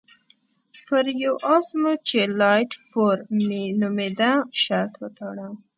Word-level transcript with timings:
پر 0.87 1.05
یوه 1.23 1.39
اس 1.55 1.67
مو 1.81 1.93
چې 2.07 2.19
لایټ 2.39 2.71
فور 2.89 3.17
مي 3.47 3.63
نومېده 3.79 4.31
شرط 4.61 4.93
وتاړه. 5.01 5.47